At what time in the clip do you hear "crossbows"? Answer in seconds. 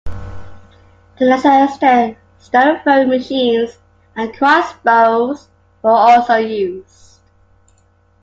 4.33-5.47